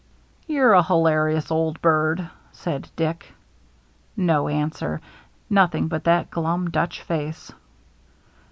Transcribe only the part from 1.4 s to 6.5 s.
old bird," said Dick. No answer— nothing but that